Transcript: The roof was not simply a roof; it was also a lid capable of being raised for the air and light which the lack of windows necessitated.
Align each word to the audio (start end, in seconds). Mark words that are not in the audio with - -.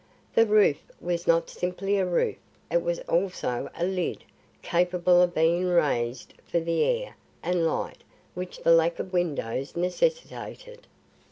The 0.33 0.47
roof 0.47 0.79
was 0.99 1.27
not 1.27 1.47
simply 1.47 1.99
a 1.99 2.07
roof; 2.07 2.37
it 2.71 2.81
was 2.81 2.99
also 3.01 3.69
a 3.77 3.85
lid 3.85 4.23
capable 4.63 5.21
of 5.21 5.35
being 5.35 5.65
raised 5.67 6.33
for 6.43 6.59
the 6.59 6.83
air 6.83 7.15
and 7.43 7.67
light 7.67 8.03
which 8.33 8.57
the 8.63 8.71
lack 8.71 8.97
of 8.97 9.13
windows 9.13 9.75
necessitated. 9.75 10.87